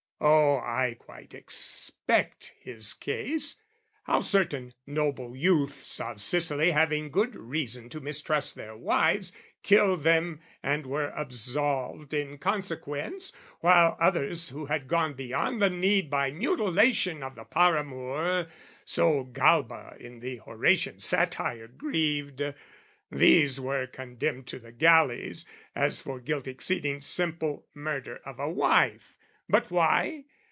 [0.23, 3.55] Oh, I quite expect his case
[4.03, 9.31] How certain noble youths of Sicily Having good reason to mistrust their wives,
[9.63, 16.11] Killed them and were absolved in consequence: While others who had gone beyond the need
[16.11, 18.45] By mutilation of the paramour
[18.85, 22.43] (So Galba in the Horatian satire grieved)
[23.11, 25.45] These were condemned to the galleys,
[25.75, 29.15] as for guilt Exceeding simple murder of a wife.
[29.49, 30.23] But why?